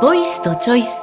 [0.00, 1.02] ボイスとチョイス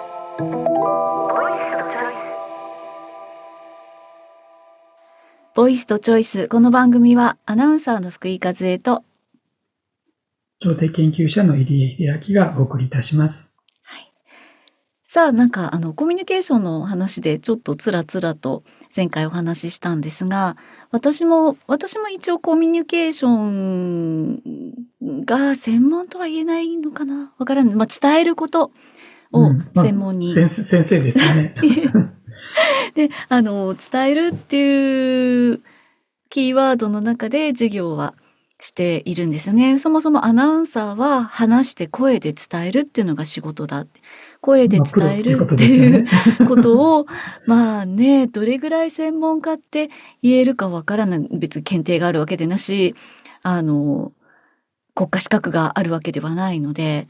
[5.54, 9.04] ボイスとチョイスこの番組はアナウンサーの福井和恵と
[10.62, 13.55] 調停研究者の入江秀明がお送りいたします。
[15.16, 20.58] さあなんかあのコミュニケーションの話でちょっとつらつらと前回お話ししたんですが
[20.92, 24.42] 私も私も一応コミュニケーション
[25.24, 27.34] が専門とは言えないのかな？
[27.38, 28.72] わからない、まあ、伝えること
[29.32, 31.56] をうんまあ専門に、先生ですよね。
[32.94, 35.62] であの伝えるっていう
[36.30, 38.16] キーワードの中で授業は
[38.60, 39.80] しているんですよね。
[39.80, 44.02] そもそもアナウンサーは話して声で伝えるっていうのが仕事だって。
[44.46, 46.06] 声で伝えるっていう
[46.48, 47.08] ことを
[47.50, 49.90] まあねどれぐらい専門家って
[50.22, 51.28] 言えるかわからない。
[51.32, 52.94] 別に検定があるわけでなし
[53.42, 54.14] あの
[54.94, 57.08] 国家資格があるわけではないので、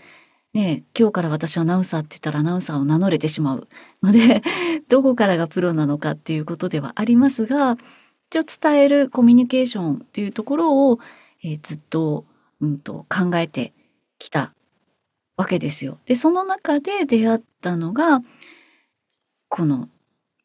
[0.54, 3.68] ね、今日から私はアナウンサーって言ったらアナウンサーを名乗れてしまう
[4.02, 4.42] ので
[4.88, 7.78] どこからがプロなのかっていうことではありますが
[8.30, 11.00] 一応伝えるコミュニケーションっていうところを、
[11.44, 12.24] えーずっと,、
[12.62, 13.74] うん、と考えて
[14.20, 14.55] きた
[15.38, 16.00] わけですよ。
[16.06, 18.22] でその中で出会ったのが
[19.50, 19.90] この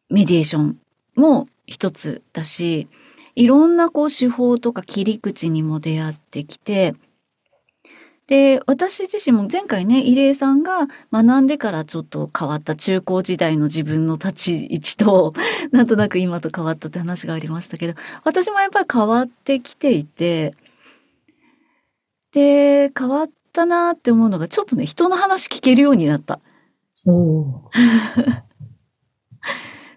[0.08, 0.80] メディエーション
[1.16, 2.88] も一つだし
[3.34, 6.94] いろんなこう手法とか切り口にも出会ってきて
[8.26, 15.34] で私自身も前回ね入江さんが学んでからちょっと変わった中高時代の自分の立ち位置と
[15.72, 20.54] なんとなく今と変わったって話がありましたけど私もやっぱり変わってきていて
[22.32, 26.40] で変わったなって思うのがちょっとね人の話聞けるようになった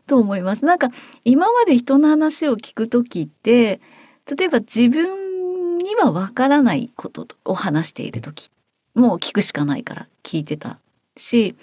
[0.07, 0.65] と思います。
[0.65, 0.89] なんか
[1.23, 3.79] 今まで人の話を聞く時って
[4.37, 8.49] 例えば自分にはわからないことを話している時
[8.93, 10.79] もう聞くしかないから聞いてた
[11.17, 11.55] し、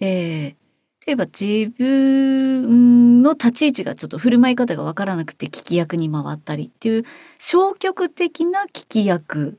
[0.00, 0.64] えー
[1.06, 7.04] 例えば自分の立ち位置がちょっと振る舞い方がわからなくて聞き役に回ったりっていう
[7.38, 9.58] 消極的な聞き役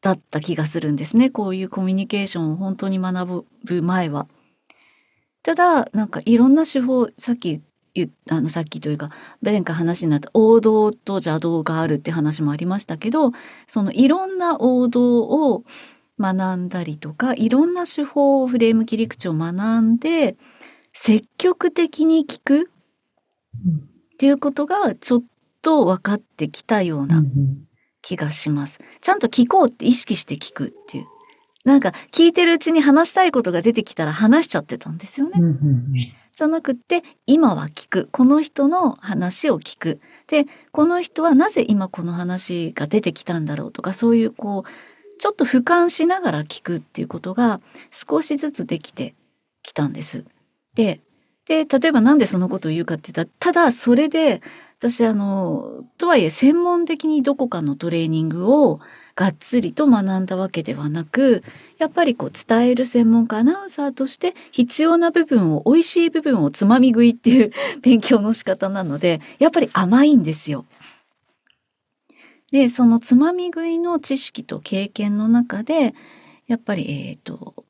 [0.00, 4.28] だった気がするんですねこういうコミュニケーションを本当に学ぶ前は。
[5.42, 7.62] ただなんかいろんな手法さっき
[7.94, 13.32] 言っあのさっきというか前回話になった王道と邪道があるって話もありましたけど
[13.66, 15.64] そのいろんな王道を
[16.18, 20.36] 学んだりとかいろんな手法をフレーム切り口を学んで
[20.92, 22.70] 積極的に聞く
[24.14, 25.22] っていうことがちょっ
[25.62, 27.22] と分かってきたような
[28.06, 28.78] 気がします。
[29.00, 31.06] ちゃんと聞こうって意識して聞くっていう。
[31.64, 35.32] なんか聞いてるうちに話したいことが出てきたら話しちゃってたんですよね。
[35.36, 35.84] うんうん
[36.36, 49.14] じゃなくって今は聞くこの人の話を聞くでこの人はなぜ今この話が出てきたんだろうとかそういうこうちょっと俯瞰しながら聞くっていうことが少しずつできて
[49.62, 50.26] きたんです。
[50.74, 51.00] で
[51.46, 54.42] で例えばなんでそのことを言うかって言ったらただそれで
[54.78, 58.80] 私あのとはいえ専門的にどこかのトレーニングを
[59.14, 61.42] がっつりと学んだわけではなく
[61.78, 70.66] やっぱりこう伝える専門家アナウンサーとして必要な部分を美味しい部分をつまみ食いっていう 勉強の仕方なのでやっぱり甘いんですよ。
[72.52, 75.94] でそのつまみ食いの知識と経験の中で
[76.46, 77.64] やっぱりえっ、と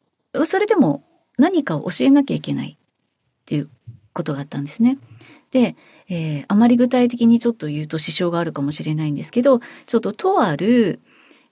[0.45, 1.03] それでも
[1.39, 3.71] 何かを教えなきゃいけないっていう
[4.13, 4.99] ことがあったんですね。
[5.51, 5.77] で、
[6.09, 11.01] えーあまり具体的にちょっと言うと支障があるかもしれないんですけどちょっととある、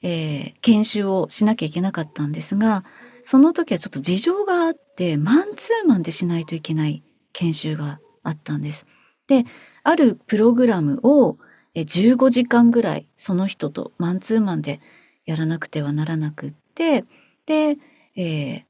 [0.03, 2.85] えー研修をしなきゃいけなかったんですが
[3.23, 8.87] その時はちょっと事情があってマンツーマンでしないといけない研修があったんです。
[9.27, 9.45] で
[9.83, 11.39] あるプログラムを
[11.75, 14.81] 15時間ぐらいその人とマンツーマンで
[15.27, 17.05] やらなくてはならなくって
[17.47, 17.77] で、
[18.17, 18.63] えー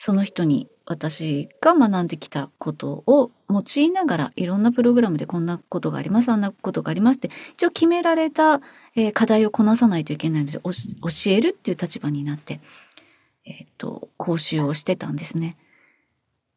[0.00, 8.62] その人に私が学んできたことを用いながらいろんなプログラムでこんなことがありますあんなことがありますって一応決められた、
[8.96, 10.70] えー課題をこなさないといけないので教
[11.26, 12.60] えるっていう立場になって、
[13.44, 15.58] えー、と講習をしてたんですね。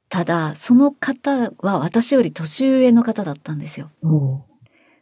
[0.07, 3.89] ただその方は私より年上の方だったんですよ。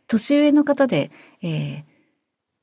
[0.07, 1.11] 年上の方で、
[1.43, 1.83] えー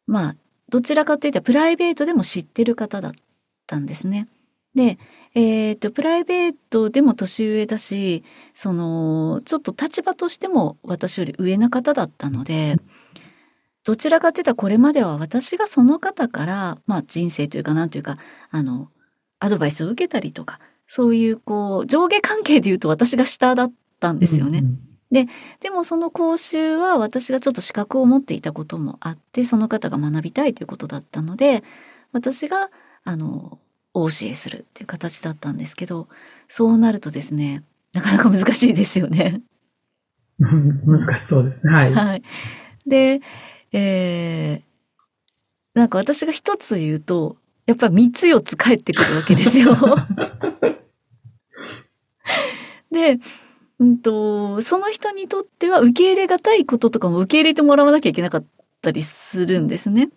[0.09, 0.37] まあ
[0.69, 3.13] どちらかというとプライベートでも知ってる方だっ
[3.69, 4.27] たんですね。
[4.75, 4.99] で、
[5.39, 8.25] えーとプライベートでも年上だし
[8.55, 12.79] そのちょっと立場としても私より上な方だったので
[13.85, 18.17] どちらかというとこれまでは私がその方から、まあ、人生というかなんというか
[18.51, 18.89] あの
[19.39, 24.61] アドバイスを受けたりとかそういうこう上下関係で言うと私が下だったんですよね。
[24.61, 24.79] うん
[25.61, 31.63] でもその講習は私がちょっと資格を持っていたこともあってその方が学びたいということだったので
[32.13, 32.71] 私が
[33.05, 33.59] あの
[33.97, 36.07] お教えするっていう形だったんですけど
[36.49, 37.63] そうなるとですね
[37.95, 39.41] なかなか難しいですよね。
[40.39, 41.73] 難しそうですね。
[41.73, 41.95] はい。
[41.95, 42.23] はい、
[42.87, 43.23] で、
[43.73, 49.75] えー、なんか私が一つ言うとやっぱり三つ四つ返ってくるわけですよ。
[52.93, 53.19] で、
[53.79, 58.45] うんと、その人にとっては受け入れがたいこととかも受け入れてもらわなきゃいけなかっ
[58.83, 60.11] たりするんですね。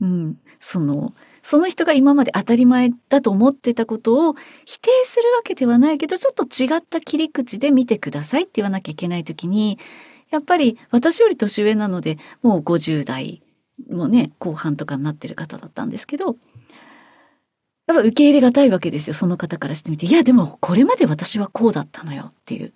[0.00, 4.34] うん、そのその人が今まで当たり前だと思ってたことを
[4.64, 9.78] 否定するわけではないけどちょっと違った切り口で見てくださいって言わなきゃいけない時に
[10.30, 13.42] やっぱり私より年上なのでもう50代
[13.90, 16.36] もね後半とかになってる方だったんですけど
[17.86, 20.06] やっぱ受け入れがたいわけですよその方からしてみて。
[20.06, 22.72] いやでもこれまで私はこうだったのよっていう。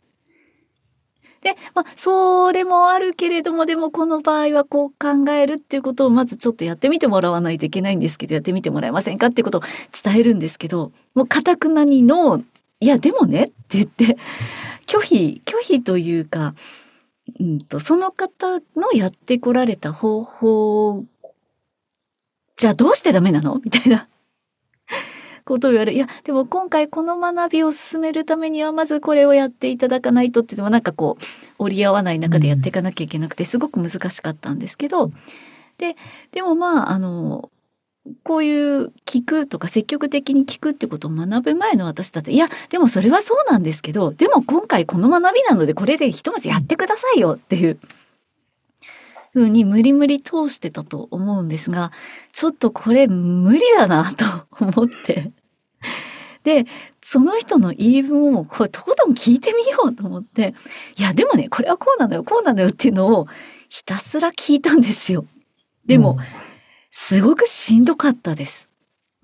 [1.46, 9.62] で、まあ、それもあるけれどもでもこの場合はこう考えるっていうことをまずちょっとやってみてもらわないといけないんですけどやってみてもらえませんかっていうことを
[10.02, 12.42] 伝えるんですけどもうかたくなにの
[12.80, 14.18] 「いやでもね」って言って
[14.86, 16.54] 拒否拒否というか、
[17.38, 21.04] うんと、その方のやってこられた方法
[22.56, 23.60] じゃあどうしてダメなの？
[23.62, 24.08] みたいな。
[25.46, 31.24] ことを言われいやでも今回この学びを進めるためにはまずこれをやっていただかないとっていうのはなんかこう
[31.58, 35.10] 折り合わない中でやっていかなきゃいけなくてすごく難しかったんですけど。
[35.78, 35.94] で
[36.32, 37.50] でもまああの
[38.22, 47.78] こういう聞くとか積極的に聞くってことを学ぶ前の私だっていやでもそれはそうなんですけどでも今回この学びなのでこれでひとまずやってくださいよっていう。
[49.36, 51.92] ふうに無理無理通してたと思うんですが
[52.32, 54.24] ちょっとこれ無理だな と
[54.64, 55.30] 思って。
[56.42, 56.64] で
[57.02, 60.54] その人の言い分をこうとことん聞いてみようと思って。
[60.96, 63.26] いやでもねこれはこうなのよこうなのよっていうのを
[63.68, 65.26] ひたすら聞いたんですよ。
[65.84, 66.18] でも、うん、
[66.90, 68.68] すごくしんどかったです。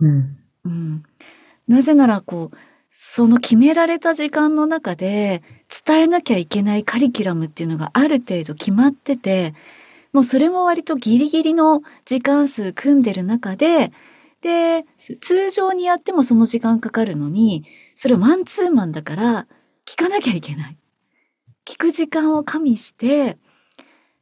[0.00, 1.02] うん、うん、
[1.68, 2.56] なぜならこう
[2.90, 5.42] その決められた時間の中で
[5.86, 9.54] 伝えなきゃいけないカリキュラムっていうのがある程度決まってて
[10.12, 13.92] もうそれも割とギリギリの時間数組んでる中で
[14.42, 14.84] で、
[15.20, 17.64] 通常にやってもその時間かかるのに、
[17.94, 19.46] それをマンツーマンだから
[19.86, 20.76] 聞かなきゃいけない。
[21.64, 23.38] 聞く時間を加味して、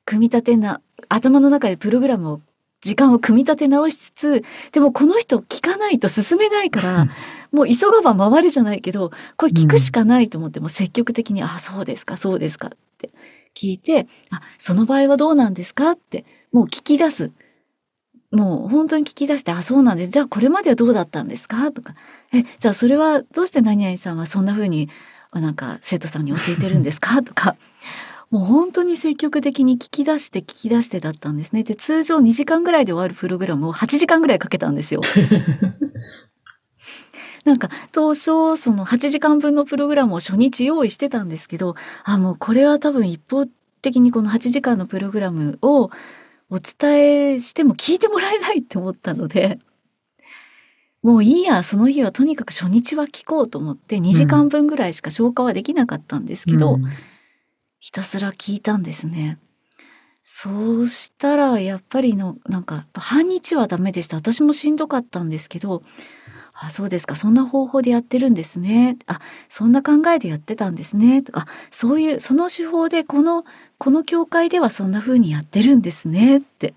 [0.04, 2.40] 組み立てな、頭の中でプログラムを、
[2.82, 7.06] 時間を組み立て直しつつ、でもこの人聞かないと進めないから、
[7.50, 13.10] もう急がば回れじゃないけど、これ聞くしかないと思っても積極的に、うん、あ、そうですか、そうですかって
[13.60, 17.30] 聞いて、あ、その場合はどうなんですかって、もう聞き出す。
[18.30, 20.10] もう本当に聞き出して、あ、そうなんです。
[20.10, 21.94] じゃあこれまではどうだったんですかとか。
[22.32, 24.88] え、じゃあそれはどうして何々さんはそんな風に、
[25.32, 27.56] なんか生徒さんに教えてるんですかとか。
[28.30, 31.64] もう本当に積極的に聞き出して聞き出してだったんですね。
[31.64, 35.00] で、通常2時間ぐらいで終わるプログラムを8時間ぐらいかけたんですよ。
[37.44, 43.46] なんか当初その8時間分のプログラムを初日用意してたんですけどあもうこれは多分一方
[43.80, 45.90] 的にこの8時間のプログラムを
[46.50, 49.60] お伝えしても聞いてもらえないって思ったので、
[51.02, 56.84] もういいや、その日はとにかく初日は聞こうと思って2時間分ぐらいしか消化はできなかったんですけど、うん、
[57.78, 59.38] ひたすら聞いたんですね。
[60.22, 65.82] そうしたらやっぱりのなんか半日はダメでした私もしんどかったんですけど
[66.62, 67.14] あそうですか。
[67.14, 68.98] そんな方法でやってるんですね。
[69.06, 71.22] あそんな考えでやってたんですね。
[71.22, 73.46] とかそういうその手法でこの
[73.78, 76.38] この教会ではそんな風にやってるんですね。
[76.38, 76.74] って。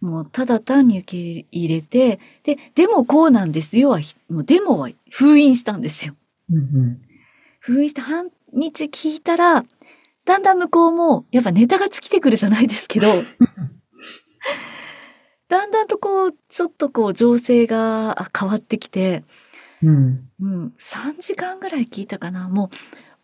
[0.00, 6.14] もうただ単に受け入れてででもこうなんですよはもうでもは封印したんですよ。
[6.50, 7.02] うんうん、
[7.60, 9.66] 封印して半日聞いたら
[10.24, 13.08] だんだん向こうもやっぱネタが尽きてくるじゃないですけど
[15.50, 19.24] だんだんとこうちょっとこう情勢が変わってきて、
[19.82, 22.48] うん、うん、3時間ぐらい聞いたかな。
[22.48, 22.68] もう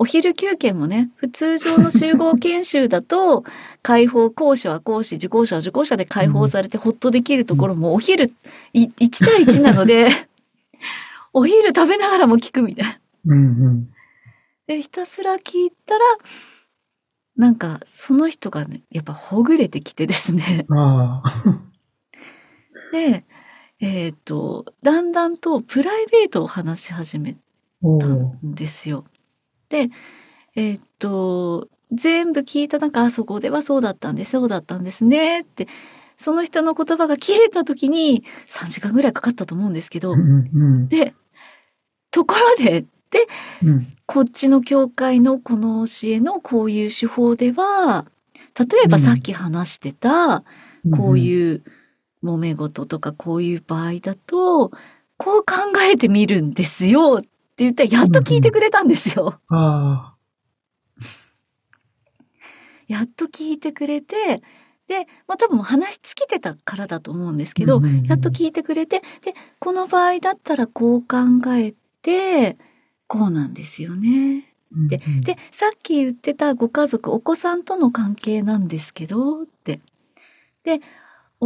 [0.00, 3.44] お昼休憩もね普通常の集合研修だと
[3.80, 8.32] 解放講師は講師受講者は受講者で解放されてほっとできるところもお昼
[8.74, 10.08] 1対1なので
[11.32, 12.98] お昼食べながらも聞くみたいな。
[13.26, 13.88] うんうん、
[14.66, 16.04] でひたすら聞いたら
[17.36, 20.66] なんかその人がねやっぱほぐれてきてですね。
[22.92, 23.24] で
[23.80, 27.36] えっ、ー、とだんだんとプライベートを話し始め
[28.00, 29.04] たんですよ。
[29.68, 29.90] で
[30.54, 35.68] えー、っと全部聞いた中あそこではそうだったんですそうだったんですねって
[36.16, 41.14] その人の言葉が切れた時に3時間ぐらいかかったと思うんですけど、うんうん、で
[42.10, 43.26] ところでで、
[43.62, 48.06] うん、こっちの教会のこの教えのこういう手法では
[48.58, 50.42] 例えばさっき話してた、
[50.96, 51.62] こういう
[52.26, 54.70] 揉め事とかこういう場合だと
[55.16, 57.28] こう考えてみるんですよって
[57.58, 59.40] 言ったらやっと聞いてくれたんですよ。
[59.48, 60.12] あ
[62.88, 64.40] やっと聞いてくれて
[64.86, 71.16] で、まあ、多分話し尽きてたからだと思うんですけど、うんうんうんやっと聞いてくれてでこの場合だったらこう考
[71.56, 72.56] えて
[73.06, 74.52] こうなんですよね。
[74.72, 74.88] あ。
[74.88, 79.80] でうんでさっき言ってたご家族お子さんとの関係なんですけどって。
[80.62, 80.80] で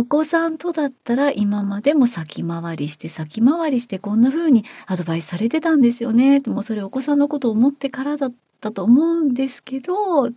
[0.00, 6.38] お子さんとだったら今までも先回りして先回りしてこんな風にアドバイスされてたんですよね。
[6.38, 10.30] ってもうそれお子さんのことを思ってからだったと思うんですけど。
[10.30, 10.35] じ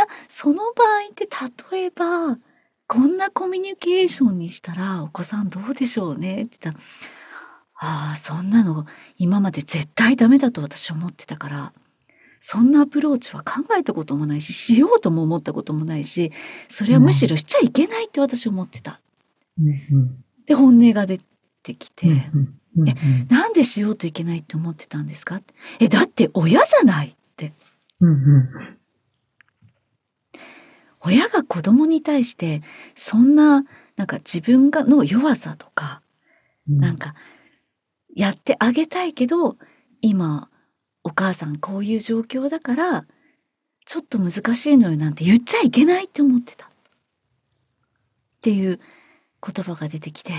[0.00, 1.28] ゃあその場合って
[1.72, 2.36] 例えば
[2.86, 6.84] こんなコミュニケーションにしたらお子さんどうでしょうねって言ったら
[7.80, 8.86] ああそんなの
[9.16, 11.72] 今まで絶対ダメだと私思ってたから
[12.40, 16.32] そんなアプローチは考えたこともないししようとも思ったこともないし
[16.68, 19.00] それはむしろしちゃいけないって私思ってた。
[20.46, 21.20] で本音が出
[21.62, 22.24] てきて、え
[23.28, 25.40] なんでしようといけないって思ってたんですか？
[25.80, 27.52] えだって親じゃないって。
[31.00, 32.62] 親が子供に対して
[32.94, 33.64] そんな
[33.96, 36.02] なんか自分がの弱さとか
[36.68, 36.78] うん。
[36.78, 37.14] なんか
[38.14, 39.56] やってあげたいけど
[40.00, 40.48] 今
[41.04, 43.04] お母さんこういう状況だから
[43.84, 46.66] ちょっと難しいのよなんて言っちゃいけないって思ってた。
[46.66, 46.70] っ
[48.40, 48.78] ていう
[49.44, 50.32] 言葉が出てきて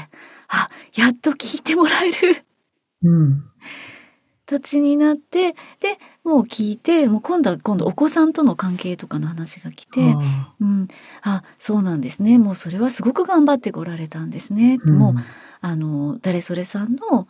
[0.48, 2.44] あやっと聞いてもらえる。
[3.04, 3.44] うん。
[4.46, 10.88] たちになってでもう聞いてもう今度は今度お子さんとの関係とかの話が来て、あうん、
[11.22, 12.40] あそうなんですね。
[12.40, 15.14] もうそれはすごく頑張ってこられたんですね、ーもう
[15.62, 17.28] あの誰それさんの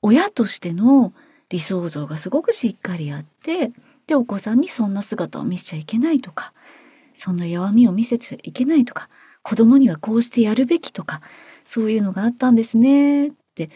[0.00, 1.12] 親としての
[1.50, 3.72] 理想像がすごくしっかりあって
[4.06, 6.52] でお子さんにそんな姿を見せちゃいけないとか
[7.12, 9.08] そんな弱みを見せちゃいけないとか
[9.42, 11.20] 子供にはこうしてやるべきとか
[11.64, 13.70] そういうのがあったんですねって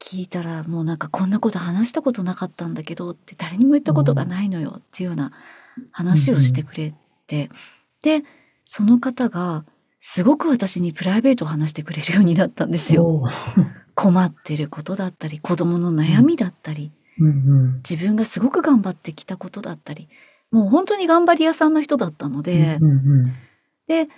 [0.00, 5.32] 聞いたらもうなんかこんなこと話したことなかったんだけどって誰にも言ったことがないのよっていうような
[5.92, 6.94] 話をしてくれ
[7.26, 7.50] て、
[8.02, 8.24] で
[8.64, 9.64] その方が
[9.98, 13.24] すごく私にプライベートを話してくれるようになったんですよ。
[13.94, 17.74] 困ってることだったり子供の悩みだったりうんうん。
[17.76, 20.08] 自分がすごく頑張ってきたことだったり
[20.50, 22.94] もう本当に頑張り屋さんな人だったので、うんう
[23.26, 23.32] ん
[23.86, 24.08] で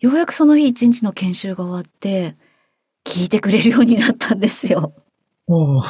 [0.00, 2.36] ようやくその日一日の研修が終わって
[3.04, 4.92] 聞いてくれるようになったんですよ。
[5.48, 5.84] おー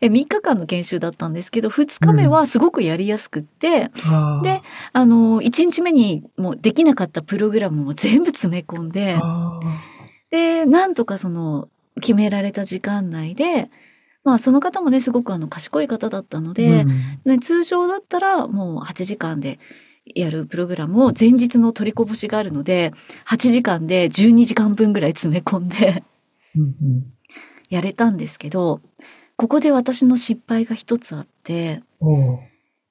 [0.00, 4.42] え3日間の研修だったんですけど2日目はすごくやりやすくって、あー。
[4.42, 4.62] で
[4.92, 9.60] あの1日目にもうできなかったプログラムも全部詰め込んであ
[10.30, 11.68] でなんとかその
[12.00, 13.70] 決められた時間内で
[14.28, 16.88] まあその方もねすごくあの賢い方だったのーで、うん。
[17.24, 19.58] ね通常だったらもう8時間で
[20.04, 22.92] やるプログラムを前日の取りこぼしがあるので
[23.26, 26.02] 8時間で12時間分ぐらい詰め込んで
[27.70, 28.82] やれたんですけど
[29.36, 31.82] ここで私の失敗が一つあって、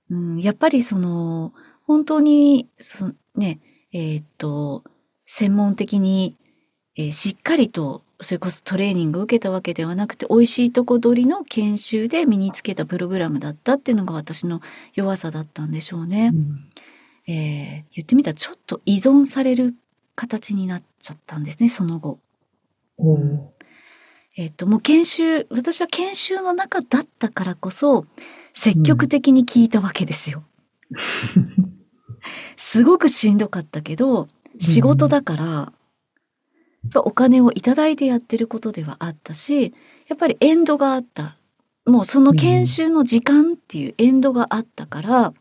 [0.10, 1.53] うん、やっぱりその
[1.86, 3.60] 本当にそね
[3.94, 4.84] えーっと
[5.27, 6.34] 専門的に、
[6.98, 14.62] えーしっかりとそれこそトレーニングを受けたわけではなくて美味しいとこ取りの研修で身につけたプログラムだったっていうのが私の
[14.96, 16.32] 弱さだったんでしょうね。
[16.34, 16.70] うん
[17.27, 19.75] えー言ってみたらちょっと依存される
[20.16, 22.20] 形になっちゃったんですねその後。
[22.98, 23.58] おー
[24.36, 28.06] えっ、ともう研修私は研修の中だったからこそ
[28.54, 30.44] 積極的に聞いたわけですよ。
[32.56, 34.27] すごくしんどかったけど
[34.60, 35.74] 仕事だから、
[36.96, 39.74] お金をいただいてやってることではあったし
[40.08, 41.38] やっぱりエンドがあった
[41.88, 45.34] もうその研修の時間っていうエンドがあったから、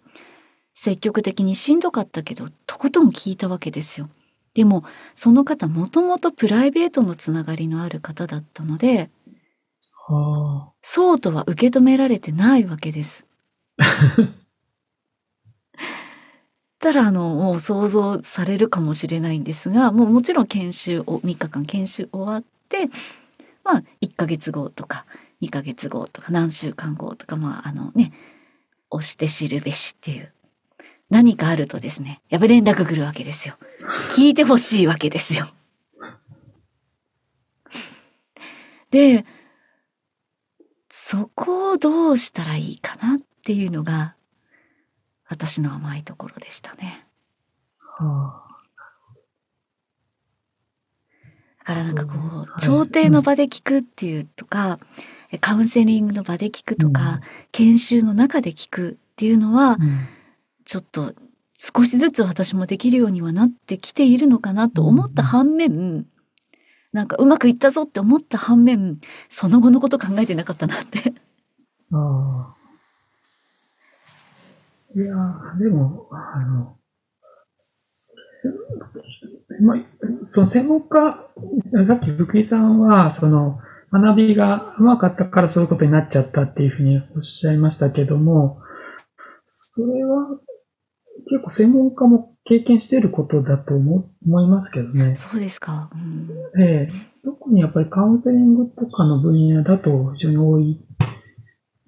[0.75, 4.09] 積極的にしんどかったけどとことん聞いたわけですよ。
[4.55, 4.85] でも
[5.15, 9.11] その方もともとプライベートのつながりのある方だったので
[10.09, 13.25] あそうとは受け止められてないわけです。
[16.79, 22.89] たらあのもう想像されるかもしれないんですがもうもちろん研修を3日間研修終わって
[23.65, 25.07] まあ1ヶ月後とか
[25.43, 28.13] 2ヶ月後とか何週間後とかまああのね
[28.91, 30.33] 押して知るべしっていう
[31.11, 33.57] 何かあるとですねやっぱ連絡来るわけですよ。
[34.17, 35.47] 聞いてほしいわけですよ。
[38.91, 39.25] で
[40.91, 44.16] そこをどうしたらいいかなっていうのが
[45.29, 47.07] 私の甘いところでしたね。
[48.01, 48.43] ーあ。
[51.59, 52.19] だからなんかこそ
[52.73, 52.87] うはい。
[52.87, 54.79] う調停の場で聞くっていうとか、
[55.41, 57.21] カウンセリングの場で聞くとか、うん。
[57.53, 60.09] 研修の中で聞くっていうのはーうん。
[60.65, 61.15] ちょっと
[61.59, 66.07] 少しずつ私もできるようにはなってきているのかなと思った反面、
[66.93, 71.15] なんかうまくいったぞって思った反面その後のこと考えてなかったなって。
[71.93, 72.56] ああ。
[74.97, 76.79] いやー、でも、あの、
[79.61, 79.77] まあ、
[80.23, 81.29] その専門家、
[81.87, 83.59] さっき福井さんは、その、
[83.93, 88.63] 学びがうまかったからそういうことになっちゃったっていうふうにおっしゃいましたけども、
[89.49, 90.39] それは
[91.29, 95.15] 結構専門家も経験していることだと思思いますけどね。
[95.17, 95.91] そうですか。
[95.95, 95.97] う
[96.59, 100.81] ん、ええ特にやっぱりカウンセリングとかの分野だと非常に多い、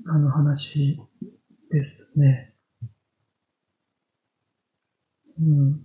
[0.06, 1.00] あの話
[1.70, 2.54] ですね。
[5.40, 5.80] うん。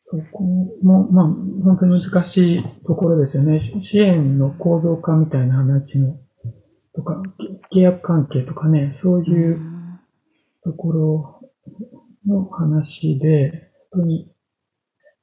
[0.00, 1.26] そこも、まあ、
[1.64, 3.58] 本当に難しいところですよね。
[3.58, 6.20] 支援の構造化みたいな話も、
[6.94, 7.22] とか、
[7.72, 9.60] 契約関係とかね、そういう
[10.64, 11.40] ところ
[12.26, 14.32] の話で、本当に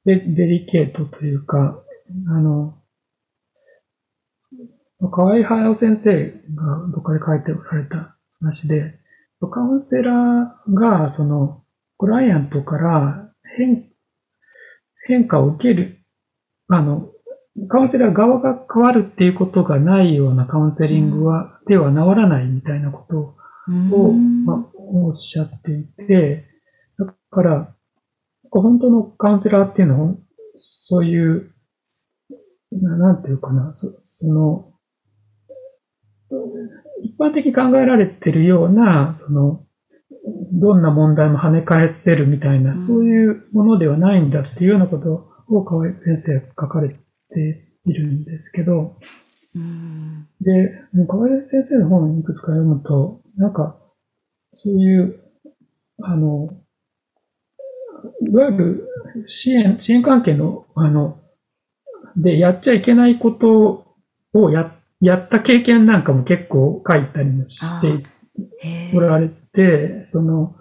[0.04, 1.82] デデリケートというか、
[2.28, 2.78] あの、
[5.10, 9.00] 河合隼先生がどっかで書いておられた話で、
[9.50, 11.62] カウンセラーが、その、
[11.98, 13.88] クライアントから変、
[15.06, 15.98] 変化を受ける、
[16.68, 17.10] あの、
[17.68, 23.36] カウンセラー側が変わるっていうことがないようなカウンセリングは、では治らないみたいなことを
[24.12, 26.44] まあ、おっしゃっていて、
[26.98, 27.74] だから、
[28.50, 30.14] 本当のカウンセラーっていうのは、
[30.54, 31.52] そういう、
[32.70, 34.72] ななんていうかな、そその、
[37.02, 39.65] 一般的に考えられてるような、その、
[40.52, 42.76] どんな問題も跳ね返せるみたいな、ん。
[42.76, 46.96] そういうものではないんだっていうようなことを河合先生が書かれ
[47.30, 48.96] ているんですけど、
[49.54, 50.28] うん。
[50.40, 50.72] で、
[51.08, 53.78] 河合先生の本をいくつか読むと、なんか、
[54.52, 55.20] そういう、
[56.02, 56.50] あの、
[58.28, 58.88] いわゆる
[59.24, 61.20] 支援、支援関係の、あの、
[62.16, 63.86] で、やっちゃいけないこと
[64.32, 68.15] をや、やった経験なんかも結構書いたりもしてへー
[68.94, 70.54] おられて、その、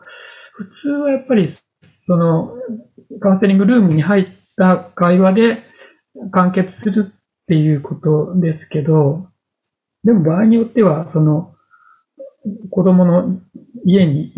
[0.54, 1.48] 普通はやっぱり、
[1.82, 2.54] その、
[3.20, 5.64] カウンセリングルームに入った会話で
[6.32, 9.28] 完結するっていうことですけど、
[10.04, 11.54] でも場合によっては、その、
[12.70, 13.40] 子供の
[13.86, 14.32] 家に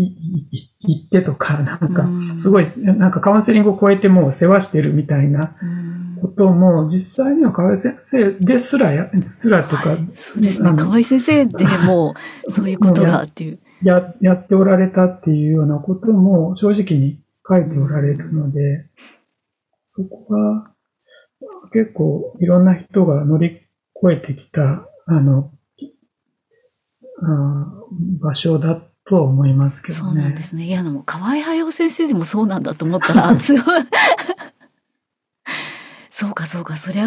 [0.81, 10.71] 行ってとか、なんかうん、すごい、なんかカウンセリングを超えてもう世話してるみたいなうんことも、実際には河合先生ですらや、すらというか、そうですね。
[10.75, 12.13] 河合先生でも
[12.49, 13.59] そういうことがっていう。
[13.83, 18.89] や、やっておられたっていうようなことも正直に書いておられるので、
[19.85, 20.73] そこは
[21.71, 23.61] 結構いろんな人が乗り
[24.03, 25.51] 越えてきた、あの、
[27.19, 30.05] あー場所だとは思いますけどね。
[30.05, 30.65] そうなんですね。
[30.65, 33.81] いや、でも河合駿先生でもそうなんだと思ったら、すごい。
[36.19, 37.05] そうかそうか、そりゃ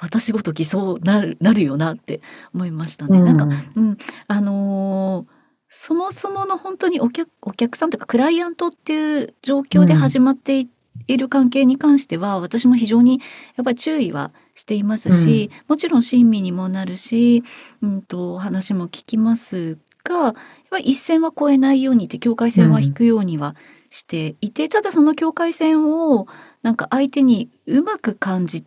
[0.00, 2.22] 私ごときそうなるなるよなって
[2.54, 3.20] 思いましたね。
[3.20, 5.38] なんか、うん、あのー
[5.70, 13.20] そもそもの本当にお客お客さんというかクライアントっていう状況で始まってい,、る関係に関しては私も非常に
[13.56, 17.44] やっぱり注意はしていますし、もちろん親身にもなるし、
[17.82, 20.34] うん、と話も聞きますがやっ
[20.70, 23.54] ぱり一線は越えないようにって境界線は引くようには
[23.90, 26.26] していて、ただその境界線を
[26.62, 28.64] なんか相手にうまく感じ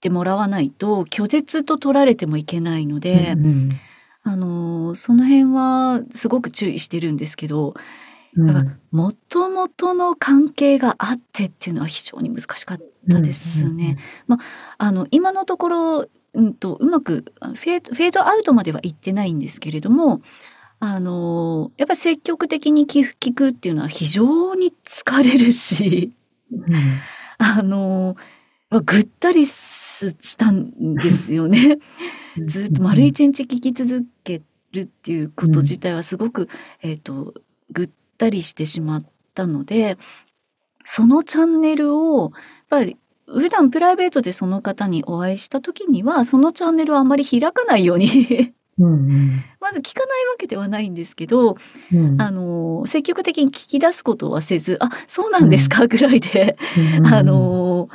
[0.00, 3.34] てもらわないと拒絶と取られてもいけないので。
[3.36, 3.70] うんうん
[4.28, 7.74] あのーその辺はすごく注意してるんですけど
[8.90, 13.98] もともとの関係があってっていうのは非常に難しかったですね。
[14.78, 20.20] あの今のところ、うん、とうまくフェードフェードアウトまではいってないんですけれども
[20.80, 26.12] あのーやっぱり積極的に寄付聞くっていうのは非常に疲れるし
[26.50, 26.74] うん
[27.38, 28.18] あのー
[28.84, 31.78] ぐったりすしたんですよね。
[32.36, 36.48] うん ずっと丸一日聞き続けるっていうこと自体はすごく、
[36.82, 37.32] えっ、と
[37.70, 39.96] ぐったりしてしまったので
[40.84, 42.32] そのチャンネルをやっ
[42.68, 42.96] ぱり
[43.26, 48.08] 普段プライベートでその方にお会いした時にはそのチャンネルをあまり開かないように
[48.78, 49.44] うんうん。
[49.60, 51.56] まず聞かないわけではないんですけど、
[51.92, 52.20] うん。
[52.20, 56.56] あの積極的に聞き出すことはせず「あそうなんですか」ぐらいで、
[56.98, 57.88] うんあの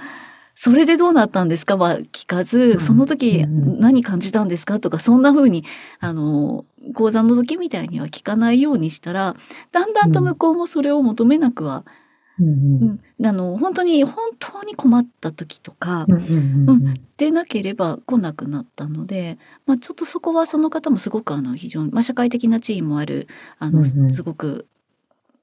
[0.54, 2.80] それでどうなったんですかは聞かず、ん。
[2.80, 3.80] その時うん。
[3.80, 5.64] 何感じたんですかとかそんな風に
[6.00, 9.36] あの講座の時みたいには聞かないようにしたら
[9.72, 12.01] だんだんと向こうもそれを求めなくは、うん
[12.42, 13.26] うんうん。
[13.26, 23.28] あの本当に本当に困った時とか、うんうんうんでなければ来なくなったので、まあ、ちょっとそこはその方もすごくあの非常に、まあ、社会的な地位もある
[23.60, 24.12] あの、うんうん。
[24.12, 24.66] すごく、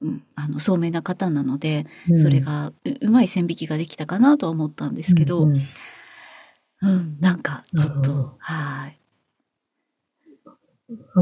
[0.01, 2.19] うん、あの聡明な方なので、うん。
[2.19, 5.61] それがううまい線引きができたかなとは思ったんですけど、うんうん。
[6.81, 8.99] うん、なんかちょっとはい。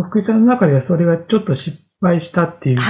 [0.10, 2.84] 福井さんの中ではそれがちょっと失敗したっていうこ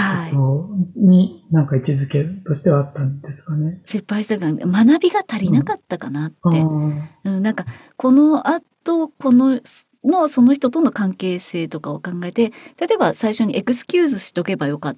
[0.96, 3.82] とに、なんか位置づけとしてはあったんですかね。
[3.86, 6.38] 失敗してたんで、学びが足りなかったかなって。
[6.44, 9.60] あうん、なんか、この後、この、
[10.04, 14.98] の、その人との関係性とかを考えて、例えば最初にエクスキューズしとけばよかっ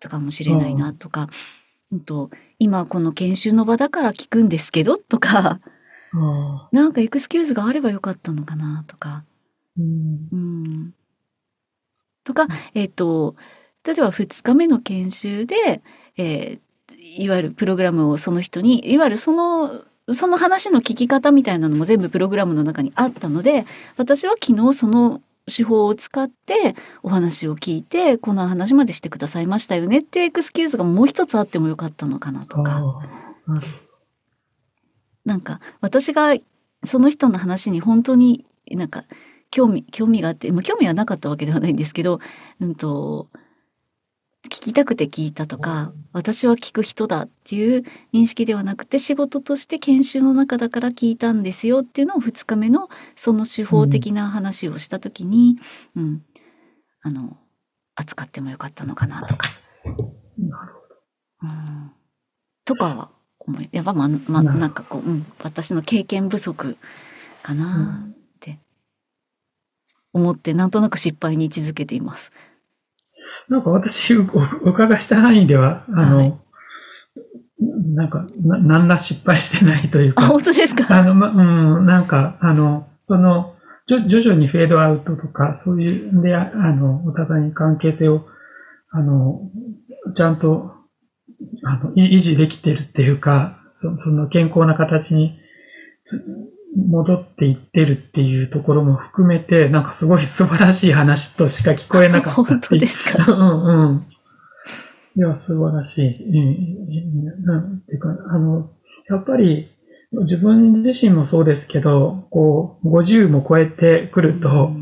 [0.00, 1.28] たかもしれないなとか、
[1.92, 5.60] うんと、今この研修の場だから聞くんですけどとか、
[6.12, 9.24] ああなんかエクスキューズがあればよかったのかなとか、
[9.78, 10.94] うんうん。
[12.24, 13.34] とか、えっ、と、
[13.84, 15.82] 例えば2日目の研修で、
[16.16, 16.60] えー
[17.16, 23.64] いわゆるプログラムをその人に、いわゆるその、その話の聞き方みたいなのも全部プログラムの中にあったので、
[23.96, 33.00] 私は昨日その手法を使ってお話を聞いて、この話までしてくださいましたよねっていうエクスキューズがもう一つあってもよかったのかなとか。
[35.24, 36.34] なんか私が
[36.84, 39.04] その人の話に本当になんか
[39.50, 42.20] 興味興味があって、まあ、興味はなかったわけではないんですけど、
[42.60, 43.28] うん、と
[44.46, 55.56] 聞きたくて聞いたとか私は聞く人だっていう認識ではなくて仕事として研修の中だから聞いたんですよっていうのを2日目のその手法的な話をした時に、
[55.94, 56.24] うん
[57.02, 57.38] あの
[57.94, 59.48] 扱ってもよかったのかなとか。
[60.38, 60.80] なるほ
[61.42, 61.92] うん
[62.64, 66.76] とかは思いやっぱままなんかこう、うん、私の経験不足
[67.42, 68.58] かなって
[70.12, 72.30] 思ってなんとなく失敗に位置づけています。
[73.48, 73.54] ど。
[73.54, 76.34] なんか私、おお伺いした範囲では、あの、はい
[77.94, 80.86] なんか、な、何ら失敗してないというあか、本当ですか？
[80.88, 83.54] あの、ま、うん、なんか、あの、その、
[83.86, 88.24] じょ徐々にフェードアウトとか、そういうんで、ああの、お互いに関係性を、
[88.90, 89.50] あの、
[90.14, 90.72] ちゃんと、
[91.66, 95.38] あの、維維持できてるっていうか、そその健康な形に
[96.04, 96.24] つ
[96.76, 103.32] 戻っていってるっていうところも含めて、なんかすごい 素晴らしい話としか聞こえなかった本当っていうですか？
[103.32, 104.06] うんうん。
[105.16, 107.28] いや、素晴らしい。
[107.38, 108.70] うん、なんていうか、あの、
[109.08, 109.68] やっぱり、
[110.12, 114.72] 自分自身もそうですけど、こう、50も超えてくると、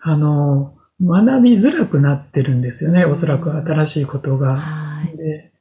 [0.00, 3.04] あの、学びづらくなってるんですよね。
[3.04, 4.56] おそらく新しいことが。
[4.56, 5.16] はい。
[5.16, 5.52] で、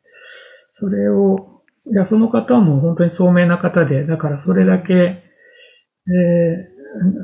[0.70, 1.62] それを、
[1.92, 5.25] いや、その方はもう本当に聡明な方で、だからそれだけ、
[6.08, 6.76] えー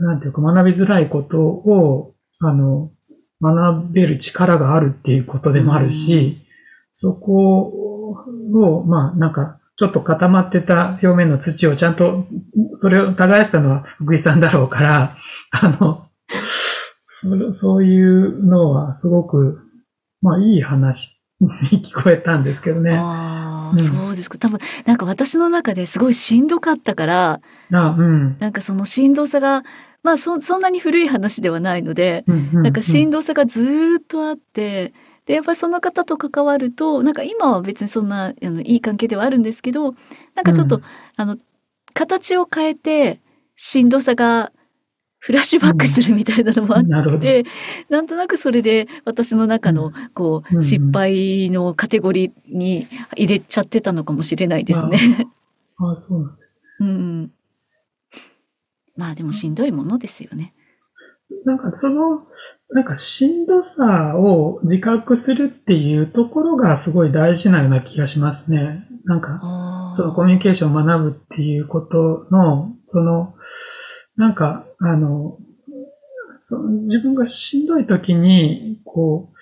[0.02, 2.92] なんていうか学びづらいことを、あの、
[3.42, 6.46] 学べる力があるっていうことでもあるし、
[6.94, 8.16] そこ
[8.54, 12.26] を、まあ、なんか、ちょっと固まってた表面の土をちゃんと、
[12.76, 15.16] それを耕したのは福井さんだろうから、
[15.52, 16.08] あの、
[17.08, 19.62] そそういうのはすごく、
[20.22, 21.48] まあ、いい話に
[21.84, 22.92] 聞こえたんですけどね。
[23.72, 24.38] うんそうですか。
[24.38, 27.42] 多分なんか私の中ですごいしんどかったから、
[27.74, 28.38] あ、うん。
[28.40, 29.64] なんかそのしんどさが、
[30.04, 34.94] まあそそんなに古い話ではないので、うんうんなんかしんどさがずーっとあって、
[35.26, 39.96] でやっぱりその方と関わるとなんか今は別にそんなあのいい関係ではあるんですけど
[40.36, 40.84] なんかちょっと、うん
[41.18, 41.38] あの
[41.94, 43.20] 形を変えて
[43.58, 44.54] しんどさが
[45.24, 47.26] フラッシュバックするみたいなのもあって、なるほど。
[47.90, 55.28] なんとなくそれで私の中のこうんううん失敗のカテゴリーに入れちゃってたのかもしれないですね。
[55.78, 56.64] ああ、そうなんです。
[56.80, 57.32] うん、
[58.98, 60.56] まあでもしんどいものですよね。
[61.46, 62.24] なんかその、
[62.72, 68.88] なんかしんどさを自覚するっていうところがすごい大事なような気がしますね。
[69.06, 73.36] なんか、そのコミュニケーションを学ぶっていうことの、その、
[74.18, 75.38] なんか、あの、
[76.42, 79.36] その自分がしんどい時に、こう、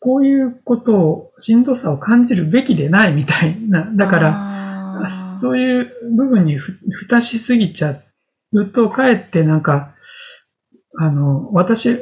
[0.00, 3.88] こういうことを、しんどさを感じるべきでないみたいな。
[3.94, 8.00] だから、そういう部分にふ、蓋しすぎちゃ
[8.52, 9.94] うと、かえってなんか、
[10.98, 11.98] あの、私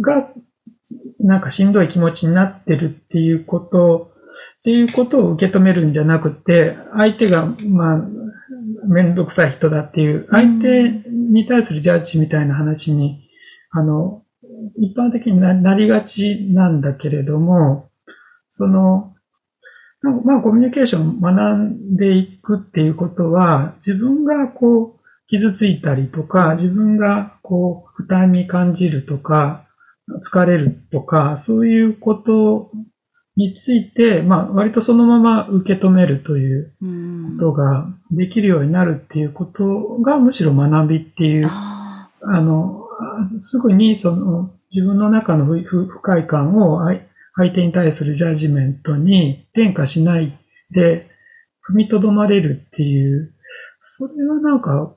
[0.00, 0.30] が、
[1.20, 4.12] なんかしんどい気持ちになってるっていうこと、
[4.58, 8.02] っていうことを受け止めるんじゃなくて、相手が、まあ、
[8.88, 13.28] めんどくさい人だっていう、相手に対するジャッジみたいな話に、
[13.70, 14.22] あの、
[14.78, 17.90] 一般的にななりがちなんだけれども、
[18.50, 19.14] その、
[20.02, 29.66] まあコミュニケーションを学んでいくっていうことは、自分がこう、傷ついたりとか、自分がこう、負担に感じるとか、
[30.26, 32.72] 疲れるとか、そういうこと
[33.36, 37.38] について、まあ割とそのまま受け止めるといううん。
[37.38, 47.00] ことができるようになるっていうことがむしろ学びっていうああの、あすぐにその自分の中の不快感を相
[47.36, 50.32] 相手に対するジャッジメントに転嫁しない
[50.74, 51.06] で
[51.70, 53.34] 踏みとどまれるっていう、
[53.82, 54.94] それはなんか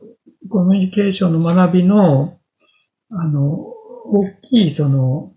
[0.50, 2.38] コミュニケーションの学びの、
[3.10, 3.58] あの、
[4.06, 5.32] 大きい、その、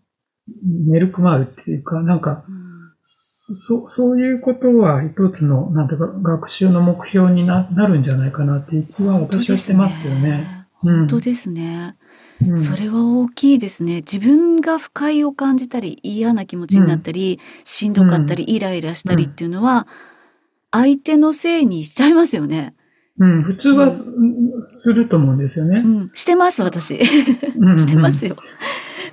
[0.89, 2.66] メルクマールっていうか、なんか、うん
[3.09, 10.51] そ、そういうことは一つの、なんていうか、学習の目標にななるんじゃないかなっていう気は私はしてますけどね。
[10.51, 11.97] うん本当ですね。
[12.43, 13.97] うんそれは大きいですね。
[13.97, 19.87] 自分が不快を感じたり嫌な気持ちになったり、しんどかったり、イライラしたりっていうのは、
[20.71, 22.75] 相手のせいにしちゃいますよね。
[23.19, 24.05] うん、普通はす,、
[24.67, 25.79] すると思うんですよね。
[25.79, 26.97] うん、してます私。
[27.57, 28.37] うんうん してますよ。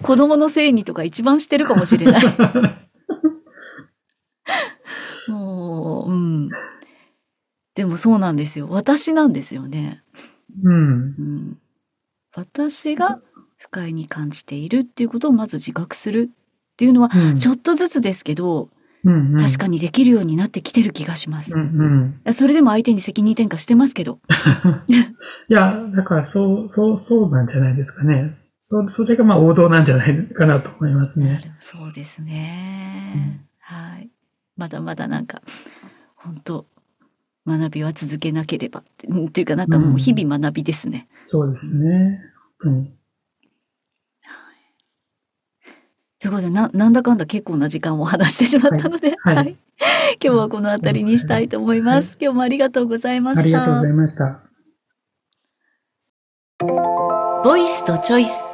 [0.02, 2.22] 子供のせいにとか一番してるかもしれない。
[5.30, 6.50] もう、うん。
[7.76, 8.68] でもそうなんですよ。
[8.70, 10.04] 私なんですよね。
[10.64, 10.74] うん。
[10.74, 10.78] う
[11.24, 11.58] ん、
[12.36, 13.20] 私が
[13.58, 18.70] 不快に感じているっていうことをまず自覚するっていうのは、うんちょっとずつですけど、
[19.04, 21.54] うんうん確かにできるようになってきてる気がします。
[21.54, 22.34] うんうん。
[22.34, 24.20] それでも相手に責任転嫁してますけど。
[24.88, 28.34] いや、だからそう、そう、そうなんじゃないですかね。
[28.62, 31.54] そそれがまあ王道なんじゃないかなと思いますね。
[31.60, 33.46] そうですね。
[33.64, 34.10] はい。
[34.56, 35.42] まだまだなんか、
[36.16, 36.66] 本当
[37.48, 38.84] 学びは続けなければっ
[39.32, 41.08] ていうかなんかもう日々学びですね。
[41.26, 42.22] そうですね。
[42.62, 42.94] 本当に。
[46.20, 49.58] ということでな、なんだかんだ結構な時間を話してしまったので、はいはいはい
[50.24, 52.18] 今日はこの辺りにしたいと思います。
[52.22, 53.42] 今日もありがとうございました。
[53.42, 54.40] ありがとうございました。
[57.44, 58.53] ボイスとチョイス。